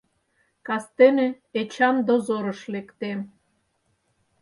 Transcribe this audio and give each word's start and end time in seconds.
Кастене 0.67 1.27
Эчан 1.59 1.95
дозорыш 2.07 2.61
лекте. 2.73 3.11